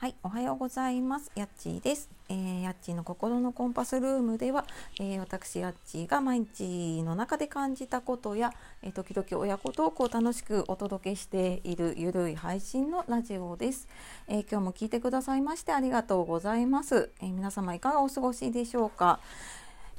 [0.00, 1.30] はい、おはようございます。
[1.34, 2.08] やっちーです。
[2.30, 4.64] えー、やっちーの心のコンパスルームでは、
[4.98, 8.50] えー、私やっちーが毎日の中で感じたことや、
[8.80, 13.88] えー、時々親子トークを楽しくお届けしているゆるい配信のラジオです、
[14.26, 17.10] えー、今日も聞いてくださいましてありがとうございます。
[17.20, 19.20] え皆様いかがお過ごしでしょうか。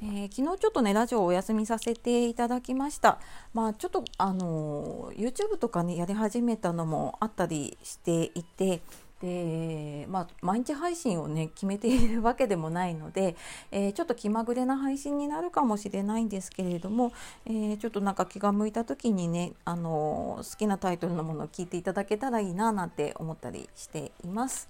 [0.02, 3.20] えー、昨日ちょっとねラジオをお休みさせていただきました。
[3.54, 8.82] まあちょっとあの YouTube とかねやり始めたのもあったりしていて、
[9.22, 13.36] で、まあ、毎日配信をね決めているわけでもないので、
[13.70, 17.12] えー、ちょっと気まぐれな配信になるかもしれないんですけれども、
[17.46, 24.68] えー、ちょっとなんか気が向いた時にね、あのー、好きなタイトルのものを聞いていただけたらいいななんて思ったりしています。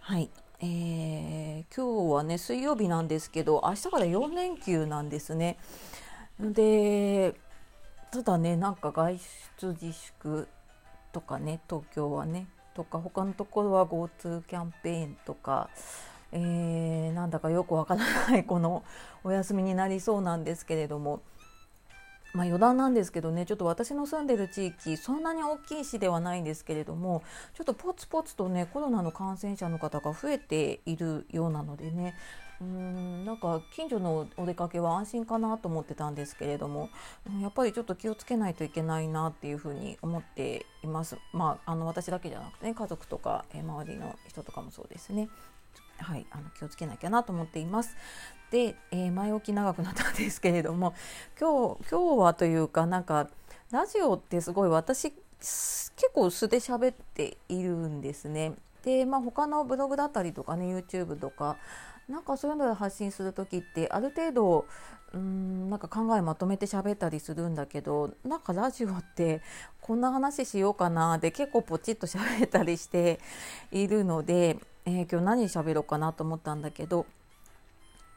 [0.00, 0.28] はい、
[0.60, 5.56] えー、今日はね水曜日なんですけど明日から4連休なんですね。
[6.38, 7.34] で
[8.10, 9.18] ただねなんか外
[9.58, 10.46] 出自粛
[11.12, 12.46] とかね東京はね
[12.76, 15.70] とか他のところは GoTo キャンペーンとか、
[16.30, 18.84] えー、なんだかよくわからない この
[19.24, 21.22] お休みになりそうなんですけれども。
[22.34, 27.22] まあ、余談なんですけどねちょっと私の住んでる地域そんなに大きい市ではないんですけれども
[27.54, 32.14] ちょっとポツポツとねコロナの感染者の方が増えているようなのでね
[32.60, 36.88] うんなんか近所のお出かけは安心かなと思ってたんですけれども
[37.42, 41.18] やっぱりちょっと気をつけないといけないなっていうふうに思っています。
[41.32, 45.28] まあ、あの私だけじゃなくてね家族とか、え周りの人とかもそうですね。
[45.98, 47.96] はい、あの気をつけなきゃなと思っています。
[48.50, 50.94] で、えー、前置き長くなったんですけれども
[51.38, 53.28] 今日今日はというかなんか
[53.72, 58.52] ラジオってすごい私結構素で喋っているんですね。
[58.84, 61.56] で、まあ、他のブログだったりとかね YouTube とか
[62.08, 64.66] なんかそういうので発信する時ってある程度
[65.12, 69.40] うんなんか考えまとめて喋ったりするんだけどなんかラジオって
[69.80, 73.18] こんな話しようかなで結構ポチッと喋ったりして
[73.72, 77.06] いるので、えー、今日何喋ろうかなと思ったんだけど、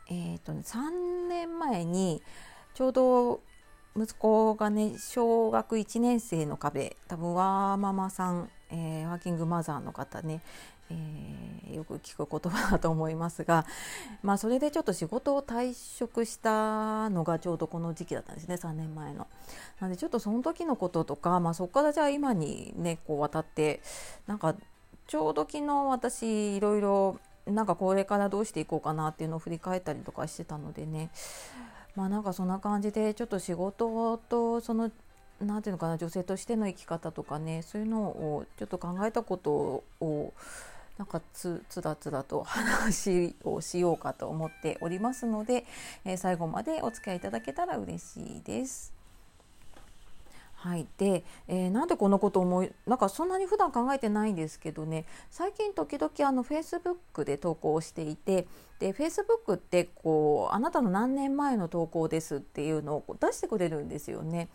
[0.09, 2.21] えーとね、3年前に
[2.73, 3.41] ちょうど
[3.99, 10.41] 息子がね小学1年生の壁多分ワーママさん、えー、ワーキングマザーの方ね、
[10.89, 13.65] えー、よく聞く言葉だと思いますが、
[14.23, 19.27] まあ、それでちょっと仕事を退職したのがちょうどこの時期だったんですね3年前の。
[19.81, 23.81] なのでちょっとその時のこととか、まあ、そこからじゃあ今にねこう渡って
[24.27, 24.55] なんか
[25.07, 31.09] ちょうど昨日私いろいろなんかこれからどうしていこうかなっていうのを振り返ったりとかしてたのでね
[31.99, 34.89] まあなんかそんな感じでちょっと仕事とその
[35.41, 40.33] 何ていうのかな女性としての生き方とかねそういうのをちょっと考えたことを
[40.97, 45.65] なんかつつらつらと話をしようかと思っておりますので、
[46.05, 48.98] えー、最後までお付き合いいただけたら嬉しいです。
[50.61, 58.45] はい、で、えー、なんでこのこと思いなんかそんなに普段考えてないんですけどね最近時々あのフェイスブックで投稿していて
[58.77, 64.49] でフェイスブックってこうあなたの何年前の投稿ですっていうのを出してくれるんですよね。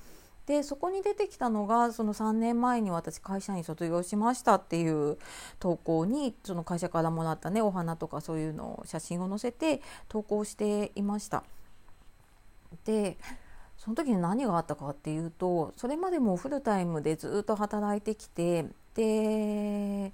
[0.44, 5.16] でそこに出てきたのがその3年前に私会社員卒業しましたっていう
[5.58, 11.44] 投稿にその会社からもらったねお花とかそういうのを写真を載せて投稿していました。
[12.84, 13.16] で
[13.84, 18.64] その時に何があったかっていうとそれまでもフルタイムでずっと働いてきて
[18.94, 20.12] で、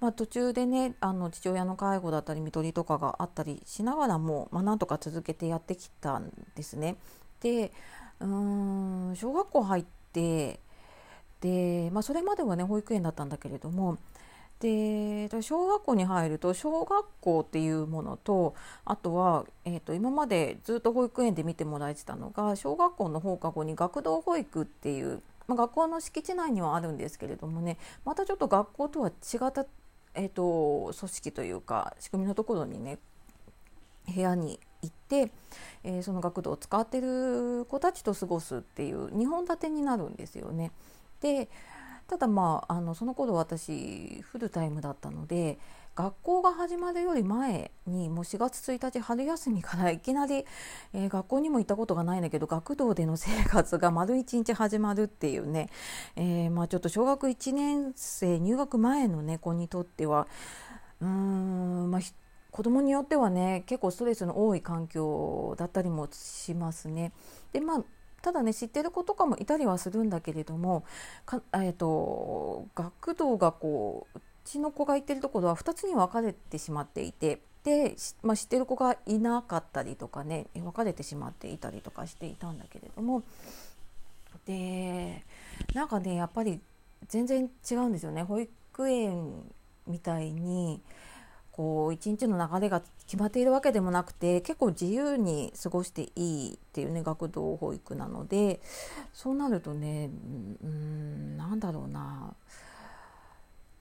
[0.00, 6.96] まあ、途中でねあの父親の介護だったり看取りとかがあったりしながらも、まあ、なんとか続けてやってきたんですね。
[7.40, 7.72] で
[8.20, 9.84] うーん小学校入っ
[10.14, 10.60] て
[11.42, 13.98] で、まあ、それまではね保育園だったんだけれども
[14.64, 18.54] で小学校に入ると小学校っていうものと
[18.86, 27.76] あとは、えー、と今までずっと保育園で見てもらえてたのが小学校の放課後に学童保育っていう、まあ、学校の敷地内にはあるんですけれどもね
[28.06, 29.66] またちょっと学校とは違った、
[30.14, 32.96] えーと、組織というか仕組みのところにね
[34.14, 35.30] 部屋に行って、
[35.82, 40.72] えー、その学童を使ってる子たちと過ごすっていう2本立てになるんですよね。
[41.20, 41.48] で
[42.14, 45.58] ただまああのその頃私フルタイムだったので
[45.96, 50.44] 学校が始まるより前にもう4月1日春休みからいきなり、
[50.92, 55.70] えー、学校にも行ったことがないんだけど学童での生活が丸1日始まるっていうね、
[56.14, 60.28] えー、まあ、ちょっと小学1年生入学前の、ね、子にとっては
[61.00, 62.00] うーん、まあ、
[62.52, 67.12] 子供によってはね結構ストレスの多い環境だったりもしますね。
[67.52, 67.84] でまあ
[68.24, 70.84] ただね知ってる子とかもいたりはするんだけれども
[71.26, 83.22] か、えーと、学童がこううちの子が行ってるところは2つに分かれてしまっていてで、まあ、知ってる子がいなかったりとかね分かれてしまっていたりとかしていたんだけれども。
[84.46, 85.22] で
[85.74, 86.60] なんかねやっぱり
[87.08, 88.22] 全然違うんですよね。
[88.22, 89.32] 保育園
[89.86, 90.80] みたいに
[91.56, 98.60] こう一日の流れが決まっているわけでもなくて結構自由に過ごしていいっていうね学童保育なので
[99.12, 100.10] そうなるとね
[100.64, 102.34] うんなんだろうな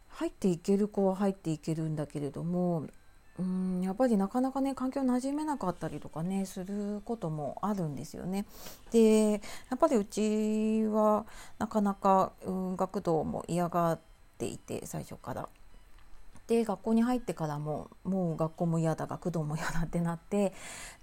[0.10, 2.86] 入っていける子は入っていけるんだけれども
[3.40, 8.46] うんやっぱりなかなかね環境馴染めなかったりとかねすることもあるんですよね。
[8.92, 9.38] でや
[9.74, 11.26] っぱりうちは
[11.58, 14.00] なかなか、うん、学童も嫌がっ
[14.38, 15.50] ていて最初から。
[16.48, 20.54] で学校に入ってからももう学校も嫌だ学童も嫌だってなって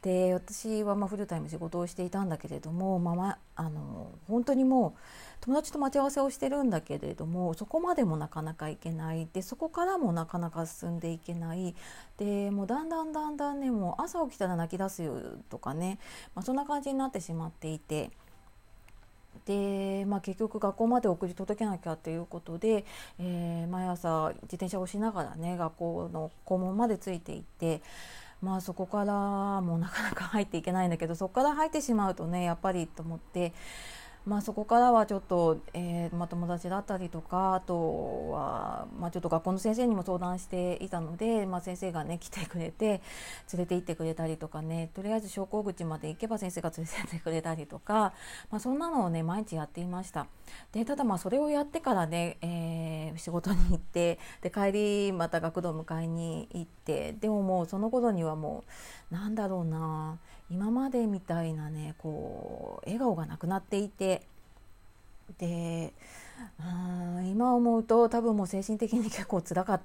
[0.03, 5.01] で私はまフルタイム仕事をしていたんだけれども、まあ、あの本当にもう
[5.41, 11.75] 友達と待ち合わせをしてるんだけれどもそこまでもなかなか行けないでそこからもなかなか進んでいけない
[12.19, 15.99] でもうだんだんだんだんねもう朝起きたら泣き出すよとかね、
[16.35, 18.11] まあ、そんな感じになってしまっていて。
[19.51, 22.85] で、まあ、結局学校まで送り届けなきゃっていうことで、
[23.19, 27.83] えー、毎朝自転車を押しながらね学校の校門までついていって
[28.41, 33.53] まあそこからもうなかなか入っていけないんだけどそこから入ってしまうとねやっぱりと思って
[34.27, 43.01] まあ、そこからはちょっと、えーまあ、友達だったりとかあとは、まあ、ちょっと学校の先生にも相談していたので、まあ、先生がね来てくれて
[43.53, 48.13] 連れて行ってくれたりとかねとりあえず昇降口まで行けば先生が連れてってくれたりとか、
[48.51, 50.27] まあ、そんなのをね毎日やっていました。
[50.73, 58.65] でただまあそれをやってからね、えー、仕事に行ってで帰りまた学童迎えに行ってでももうその頃にはも
[59.11, 60.19] うなんだろうな
[60.51, 64.23] 今までみたいなねこう笑顔がなくなっていて
[65.39, 65.93] で
[67.25, 69.81] 今思うと多分もう精神的に結構つらかっ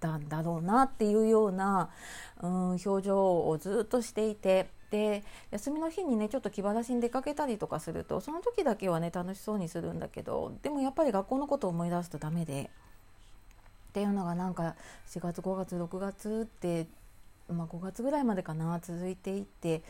[0.00, 1.90] たんだろうなっていうような、
[2.40, 12.70] うん、表情をずっとしていてで休みの日にねちょっと気晴らしに出かけたりとかするとその時だけはね楽しそうにするんだけどでもやっぱり学校のことを思い出すとダメで。
[13.88, 14.74] っていうのがなんか
[15.08, 16.86] 4月5月6月って
[17.48, 19.82] まあ、5月ぐらいまでかな続いていて。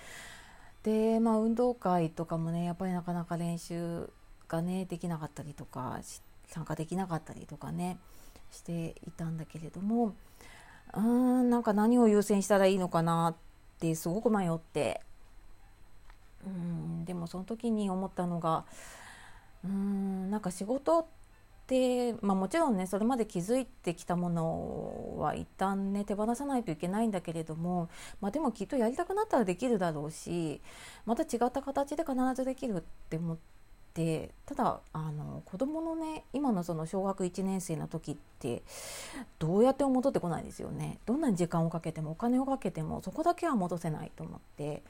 [0.83, 4.09] で、まあ、運動会とかもねやっぱりなかなか練習
[4.49, 5.99] がねできなかったりとか
[6.47, 7.99] 参加できなかったりとかね
[8.53, 10.15] していたんだけれども
[10.95, 13.35] うーんなんか何を優先したらいいのかなっ
[13.81, 15.01] てすごく迷って。
[16.47, 18.65] うんでもその時に思ったのが
[19.65, 21.05] うーんなんか仕事っ
[21.69, 27.89] で、まあ、もちろんねそれまで気づいてきたものは一旦ね手放さないといけないんだけれども、
[28.21, 30.61] まあ、でもきっとやりたくなったらできるだろうし
[31.07, 33.37] また違った形で必ずできるって思っ
[33.95, 38.63] てただあの子どものね今のその小学1年生の時って
[39.39, 40.99] どうやっても戻ってこないですよね。
[41.07, 44.83] どんなに時間をかけてもお金をかけてもそこだけは戻せないと思って。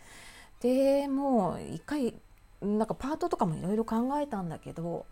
[0.61, 2.14] でもう一回
[2.61, 5.06] なんかパートとかもいろいろ考えたんだけど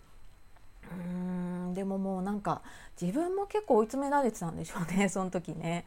[0.91, 1.34] うん
[1.75, 2.63] でももうなんか
[3.01, 5.85] 自分も結構追い詰められてたんでしょうね その時ね。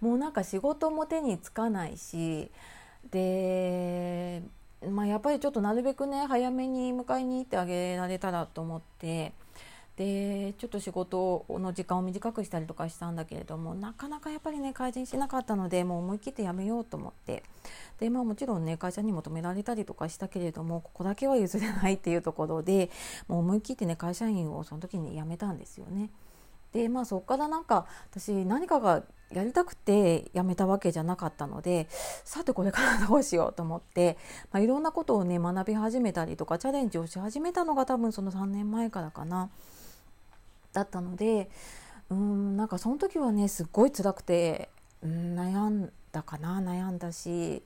[0.00, 2.50] もうなんか仕事も手につかないし
[3.10, 4.42] で、
[4.90, 9.32] まあ、やっぱりちょっとなるべくね早めに迎えに行ってあげられたらと思って
[9.96, 17.44] でちょっと仕事の時間を短くしたりとかしたんだけれどもなかなかやっぱりね改善しなかったのでもう思い切ってやめようと思って
[18.00, 22.90] で、まあ、もちろんね会社にも止められたりとかしたけれどもここだけは譲れないっていうところで
[23.28, 26.10] もう思い切ってね会社員をその時に辞めたんですよね。
[26.72, 31.86] でまあそこからなんか私何かがやりたくて辞めたわけじゃなかったので
[32.24, 34.18] さてこれからどうしようと思って、
[34.50, 39.50] まあ、いろんなことをね学び始めたりとかチャレンジをし始めたのが多分その3年前からかな。
[40.74, 41.48] だったので
[42.10, 44.68] うんなんかその時はねすっごい辛くて、
[45.02, 47.62] うん、悩んだかな悩んだし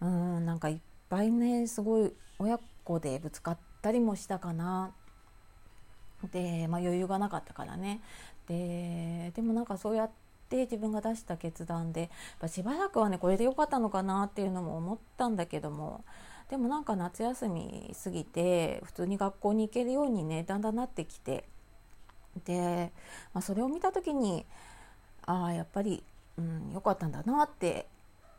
[0.00, 4.92] うんなんかいっぱいねすごい親子でぶつかったりもしたかな。
[6.32, 8.00] で、まあ、余裕がなかったからね
[8.48, 10.10] ででもなんかそうやっ
[10.48, 12.10] て自分が出した決断で
[12.48, 16.04] しばらくはねこれで良かったのかなっていうのも思ったんだけども
[16.48, 21.44] でもなんか夏休み過ぎて普通に学校に行けるようにねだんだんなってきて
[22.44, 22.92] で、
[23.32, 24.44] まあ、それを見た時に
[25.24, 26.02] ああやっぱり
[26.38, 27.86] 良、うん、かったんだなって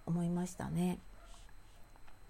[0.05, 0.99] 思いましたね。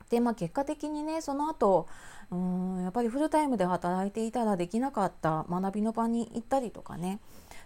[0.10, 1.88] でまあ結果的にねその後
[2.32, 7.20] うんやっぱりフルタイムで働いていたらできなかった学びの場に行ったりとかね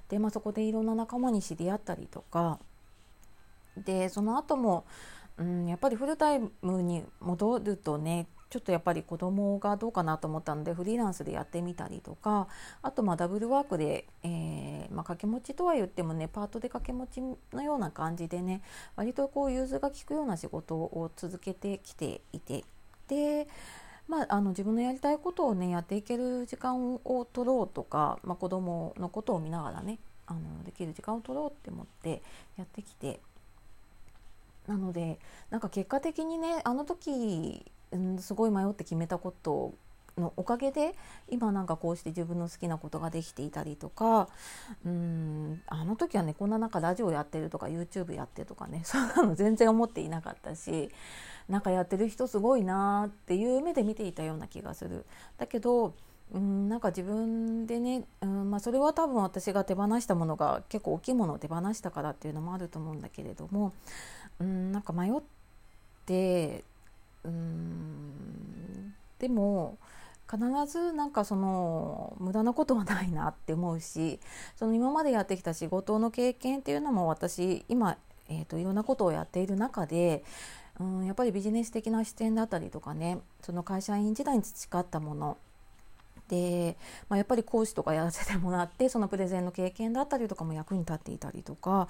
[0.10, 2.60] で、まあ、そこでいろんな仲間に知り合ったりとか
[3.78, 4.86] でその後も
[5.38, 12.50] うんやっぱりフルタイムに戻るとねちょっとやっぱり子供がどうかなと思ったのでフリーランスでやってみたりとか
[12.82, 17.22] あとまあダブルワークで、えーまあ、掛け持ちとは言ってもねパートで掛け持ち
[17.56, 18.62] のような感じでね
[18.98, 22.66] 割とこう融通が利くような仕事を続けてきていて
[23.08, 23.48] で
[24.08, 32.22] まあ、あの自分のやりたいことをねやっていける時間を取ろうとか、まあ、子供のことを見ながらねあのできる時間を取ろうって思って
[32.58, 33.22] やってきて。
[34.68, 39.74] なのでなんか結果的にねあの時、うん、すごい迷って決めたこと
[40.18, 40.94] のおかげで
[41.30, 44.28] 今なんかこうして自分の好きなことができていたりとか
[44.86, 50.90] うんあの時はねこんな中ラジオやってるとか YouTube やってとかねそんなの全然思っていなかったし
[51.50, 55.06] なんかやってる人すごいなっていう目で見ていたような気がする。
[55.38, 55.94] だけど
[56.34, 63.74] うんなんか自分でね、うんまあ、それは多分私が手放したものが結構大きいものを手放したからっていうのもあると思うんだけれども
[64.40, 65.14] うんなんか迷っ
[66.06, 66.64] て
[67.24, 68.94] うん。
[69.20, 69.78] でも
[70.30, 74.20] 必ずなんかその無駄なことはないなって思うし
[74.56, 77.98] その今までやってきた仕事の経験っていうのも私今、
[78.30, 80.24] えーと、いろんなことをやっている中で
[80.80, 85.38] うんやっぱりビジネス的な視点だったりとかねその会社員時代に培ったもの
[86.32, 86.78] で、
[87.10, 91.90] まあ、やっぱり講師とかやらせてもらってそのプレゼンの経験だったりとかも役に立っていたりとか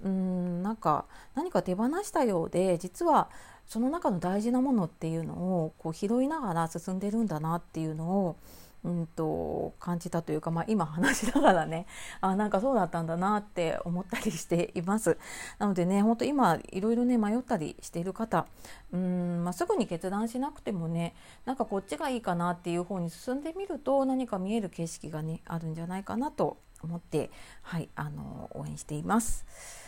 [0.00, 3.28] うんなんか何か手放したようで実は
[3.66, 8.36] その中の大事なものっていうのをこう拾いながら進んでるんだなっていうのを
[8.84, 11.86] うんと感じたというか、まあ、今話しながらね
[12.20, 15.18] あなんかそうだったんだなって思ったりしています。
[15.58, 18.46] なのでね本当今いろいろね迷ったりしている方
[18.92, 27.30] うん、まあ、すぐに決断しなくてもねなんかこっちがいいかなっていう方に進んでみると何か見える景色がねあるんじゃないかなと思って、
[27.62, 29.81] はい、あの応援しています。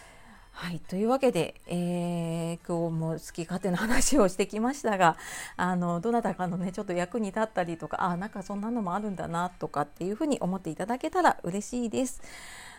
[0.56, 5.16] はい、というわけで、えー、今日も好き勝手な話をしてきましたが
[5.56, 12.22] あのどなたかのねちょっと役に立ったりとかあなんかそんなのもあるんだなとかっていうふうに思っていただけたら嬉しいです。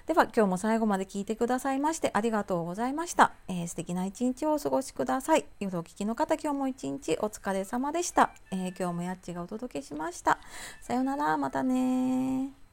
[0.08, 3.34] では今日も最後まで聞いてくださいましてありがとうございました。
[3.50, 5.46] えー、素敵な一日をお過ごしください。
[5.60, 8.32] 夜お聞きの方今日も一日お疲れ様でした。
[8.52, 10.40] えー、今日もやっちがお届けしました。
[10.82, 12.65] さようならまたね